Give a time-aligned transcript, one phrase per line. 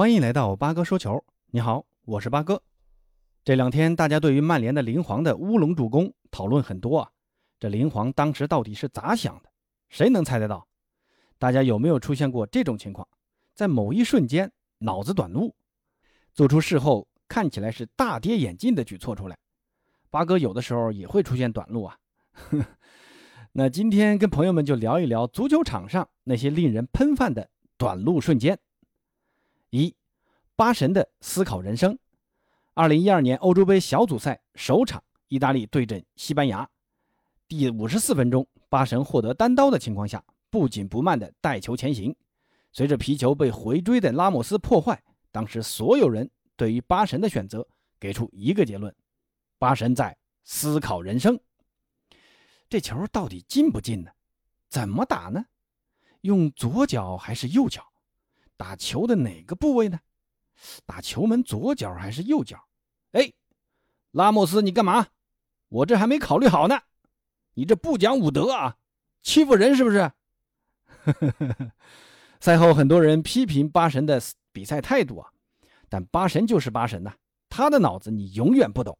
[0.00, 1.22] 欢迎来到八哥说球。
[1.50, 2.62] 你好，我是八哥。
[3.44, 7.10] 这两天大家对于曼联的林皇的乌龙助攻讨论很多啊。
[7.58, 9.50] 这林皇当时到底是咋想的？
[9.90, 10.66] 谁能猜得到？
[11.38, 13.06] 大家有没有出现过这种情况？
[13.54, 15.54] 在某一瞬间脑子短路，
[16.32, 19.36] 做出事后看起来是大跌眼镜的举措出来？
[20.08, 21.98] 八哥有的时候也会出现短路啊。
[23.52, 28.58] 那今天跟朋友们就聊一聊足球场上那些令人喷饭的短路瞬间。
[29.70, 29.94] 一，
[30.56, 31.96] 巴神的思考人生。
[32.74, 36.68] 二零一二年欧洲杯小组赛首场，意大利对阵西班牙，
[37.46, 42.14] 第五十四分钟，巴神获得单刀的情况下，不紧不慢的带球前行。
[42.72, 47.66] 随着皮球被回追的拉莫斯破坏，当时所有人对于巴神的选择
[48.00, 48.92] 给出一个结论：
[49.58, 51.38] 巴神在思考人生。
[52.68, 54.10] 这球到底进不进呢？
[54.68, 55.44] 怎么打呢？
[56.22, 57.89] 用左脚还是右脚？
[58.60, 59.98] 打球的哪个部位呢？
[60.84, 62.62] 打球门左脚还是右脚？
[63.12, 63.32] 哎，
[64.10, 65.06] 拉莫斯，你干嘛？
[65.70, 66.78] 我这还没考虑好呢。
[67.54, 68.76] 你这不讲武德啊，
[69.22, 70.12] 欺负人是不是？
[72.38, 74.20] 赛后很多人批评巴神的
[74.52, 75.30] 比赛态度啊，
[75.88, 77.14] 但巴神就是巴神呐，
[77.48, 78.98] 他的脑子你永远不懂。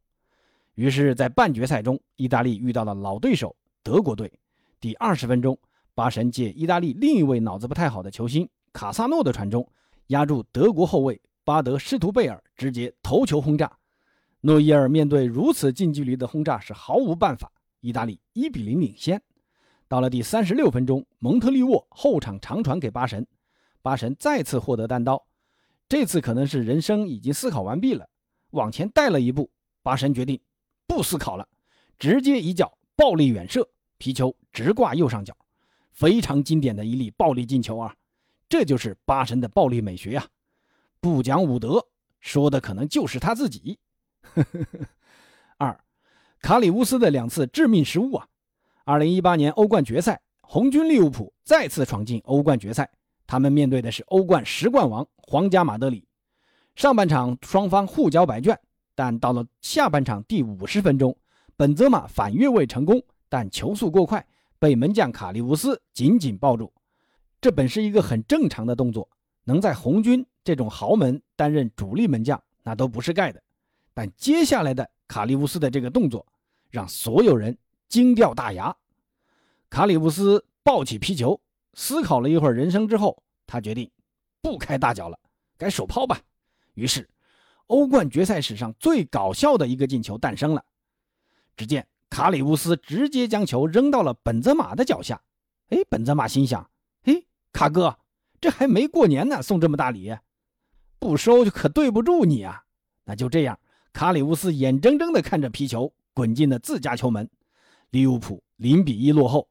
[0.75, 4.33] 于是，在半决赛中，意大利遇到了老对手德国队。
[4.81, 5.59] 第二十分钟，
[5.95, 8.49] 巴神借意大利另一位脑子不太好的球星。
[8.73, 9.67] 卡萨诺的传中
[10.09, 13.71] 压住德国后卫巴德施图贝尔，直接头球轰炸。
[14.43, 17.51] 诺伊尔面对如此近距离的轰炸是毫无办法。
[17.81, 19.21] 意大利一比零领先。
[19.89, 23.27] 到了第三十六分钟，蒙特利沃后场长传给巴神，
[23.83, 25.27] 巴神再次获得单刀。
[25.89, 28.07] 这次可能是人生已经思考完毕了，
[28.51, 29.51] 往前带了一步。
[29.83, 30.39] 巴神决定
[30.87, 31.49] 不思考了，
[31.99, 35.35] 直接一脚暴力远射，皮球直挂右上角，
[35.91, 37.97] 非常经典的一粒暴力进球啊！
[38.51, 40.27] 这就是巴神的暴力美学呀，
[41.01, 41.87] 不讲武德，
[42.19, 43.79] 说的可能就是他自己。
[45.57, 45.85] 二，
[46.43, 48.27] 卡里乌斯的两次致命失误啊！
[48.85, 52.91] 二零一八年欧冠决赛，红军利物浦再次闯进欧冠决赛，
[53.25, 56.09] 他们面对的是欧冠十冠王皇家马德里。
[56.75, 58.59] 上半场双方互交白卷，
[58.97, 61.17] 但到了下半场第五十分钟，
[61.57, 64.27] 本泽马反越位成功，但球速过快，
[64.59, 66.73] 被门将卡利乌斯紧紧抱住。
[67.41, 69.09] 这本是一个很正常的动作，
[69.45, 73.43] 能在红军这种豪门担任主力门将，那都不是盖的。
[73.95, 76.27] 但接下来的卡利乌斯的这个动作，
[76.69, 77.57] 让所有人
[77.89, 78.77] 惊掉大牙。
[79.71, 81.41] 卡里乌斯抱起皮球，
[81.73, 83.91] 思考了一会儿人生之后，他决定
[84.43, 85.19] 不开大脚了，
[85.57, 86.21] 改手抛吧。
[86.75, 87.09] 于是，
[87.69, 90.63] 欧冠决赛史上最搞笑的一个进球诞生了。
[91.57, 95.23] 只见卡里乌斯直接将球扔到了本泽马的脚下。
[95.71, 96.69] 哎，本泽马心想。
[97.53, 97.99] 卡哥，
[98.41, 100.17] 这还没过年呢，送这么大礼，
[100.99, 102.63] 不收就可对不住你啊！
[103.05, 103.59] 那就这样，
[103.93, 107.29] 卡里乌斯眼睁睁地看着皮球滚进了自家球门，
[107.91, 109.49] 利物浦零比一落后。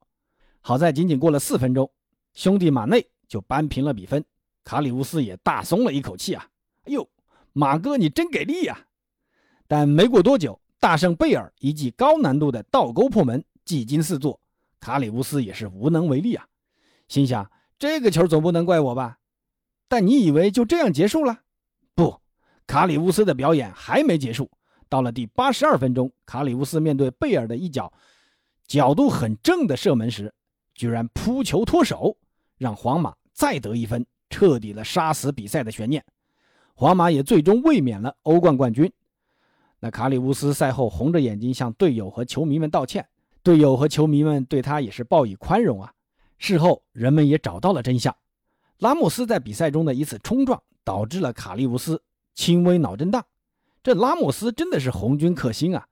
[0.62, 1.92] 好在仅仅过了四分钟，
[2.34, 4.24] 兄弟马内就扳平了比分，
[4.64, 6.48] 卡里乌斯也大松了一口气啊！
[6.86, 7.08] 哎呦，
[7.54, 8.88] 马哥你真给力呀！
[9.68, 14.40] 但没过多久，大圣贝尔一记高难度的倒钩破门，技惊四座，
[14.80, 16.48] 卡里乌斯也是无能为力啊，
[17.08, 17.50] 心想。
[17.80, 19.20] 这个球总不能怪我吧？
[19.88, 21.40] 但你以为就这样结束了？
[21.96, 22.20] 不，
[22.68, 24.52] 卡里乌斯的表演还没结束。
[24.90, 27.94] 到了第八十二分钟，卡里乌斯面对贝尔的一脚
[28.68, 30.34] 角度很正的射门时，
[30.76, 32.18] 居然扑球脱手，
[32.58, 36.04] 让皇马再得一分，彻底的杀死比赛的悬念。
[36.76, 38.92] 皇马也最终卫冕了欧冠冠军。
[39.80, 43.08] 那卡里乌斯赛后红着眼睛向队友和球迷们道歉，
[43.42, 45.94] 队友和球迷们对他也是报以宽容啊。
[46.40, 48.16] 事后，人们也找到了真相。
[48.78, 52.02] 拉莫斯在比赛中的一次冲撞，导致了卡利乌斯
[52.34, 53.24] 轻微脑震荡。
[53.84, 55.86] 这拉莫斯真的是红军克星啊！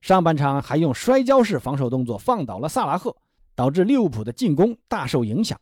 [0.00, 3.14] 上半场还用摔跤式防守动作放倒了萨拉赫，
[3.54, 5.60] 导致利物浦的进攻大受影响。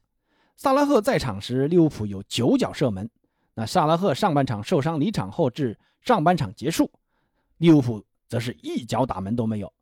[0.57, 3.11] 萨拉赫在场时，利物浦有九脚射门。
[3.55, 6.89] 那萨拉赫上半场受伤离场后，至上半场结束，
[7.57, 9.73] 利物浦则是一脚打门都没有。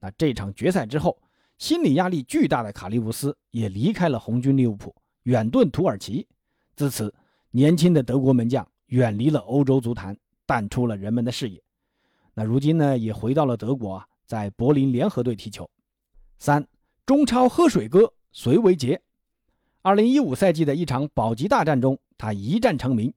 [0.00, 1.18] 那这场决赛之后。
[1.58, 6.26] 心理压力巨大的卡利乌斯也离开了红军利物浦，远遁土耳其。
[6.74, 7.12] 自此，
[7.50, 10.14] 年轻的德国门将远离了欧洲足坛，
[10.44, 11.62] 淡出了人们的视野。
[12.34, 15.68] 那如今呢，也回到了德国，在柏林联合队踢球。
[16.38, 16.66] 三
[17.06, 19.00] 中超喝水哥隋维杰，
[19.80, 23.12] 二零一五赛季的一场保级大战中，他一战成名。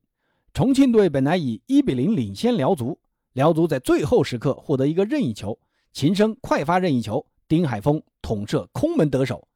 [0.54, 2.98] 重庆队本来以一比零领先辽足，
[3.34, 5.60] 辽足在最后时刻获得一个任意球，
[5.92, 7.26] 秦升快发任意球。
[7.50, 9.48] 丁海峰捅射空门得手，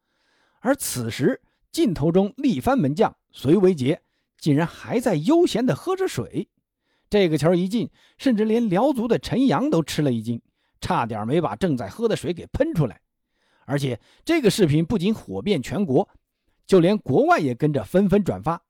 [0.58, 1.40] 而此时
[1.70, 4.02] 镜头中力帆门将隋维杰
[4.36, 6.48] 竟然还在悠闲地喝着水。
[7.08, 7.88] 这个球一进，
[8.18, 10.42] 甚至连辽足的陈阳都吃了一惊，
[10.80, 13.00] 差点没把正在喝的水给喷出来。
[13.64, 16.08] 而且这个视频不仅火遍全国，
[16.66, 18.60] 就连国外也跟着纷纷转发，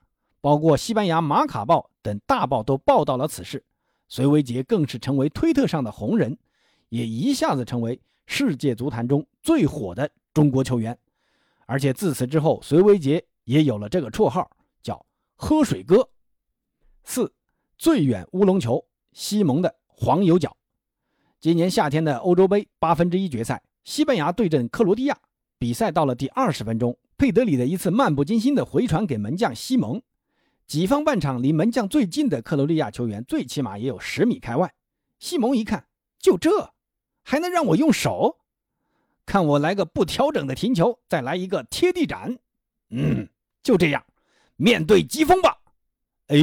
[0.43, 3.65] 包括西班牙《马卡报》等大报都报道了此事。
[4.09, 6.37] 隋维杰更是成为推特上的红人，
[6.91, 10.97] 也一下子成为世界足坛中最火的中国球员。
[11.67, 14.51] 而且自此之后，隋维杰也有了这个绰号，
[14.83, 15.05] 叫
[15.37, 16.09] “喝水哥”。
[17.05, 17.33] 四
[17.77, 20.57] 最远乌龙球，西蒙的黄油脚。
[21.41, 23.63] 今年夏天的欧洲杯八分之一决赛。
[23.85, 25.19] 西班牙对阵克罗地亚，
[25.59, 30.01] 比赛到了第二十分钟，佩德里的一次漫不经心的回传给门将西蒙，
[30.67, 34.75] 己方半场离门将最近的克罗地亚球员最起码也有十米开外。
[35.19, 35.87] 西蒙一看，
[36.19, 36.74] 就这，
[37.25, 38.39] 还能让我用手？
[39.27, 42.39] 看我来个不调整的停球，再来一个贴地斩。
[42.91, 43.29] 嗯，
[43.63, 44.05] 就这样，
[44.57, 45.59] 面对疾风吧。
[46.29, 46.37] 哎，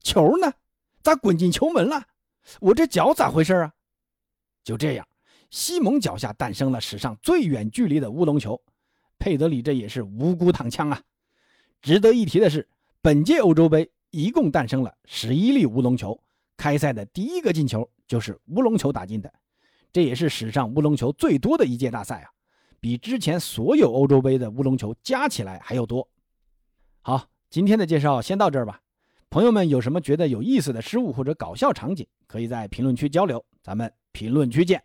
[0.00, 0.52] 球呢？
[1.02, 2.06] 咋滚进球门了？
[2.60, 3.74] 我这脚咋回事啊？
[4.64, 5.06] 就这样。
[5.50, 8.60] 西蒙脚下诞生了史上最远距离的乌龙球，
[9.18, 11.00] 佩德里这也是无辜躺枪啊！
[11.80, 12.66] 值得一提的是，
[13.00, 16.18] 本届欧洲杯一共诞生了十一粒乌龙球，
[16.56, 19.32] 开赛的第一个进球就是乌龙球打进的，
[19.94, 22.30] 这也是史上乌龙球最多的一届大赛啊，
[22.80, 26.08] 比之前所有欧洲杯的乌龙球加起来还要多。
[27.00, 28.80] 好，今天的介绍先到这儿吧。
[29.30, 34.82] 朋友们有什么觉得有意思的失误或者搞笑场景，可以在评论区交流，咱们评论区见。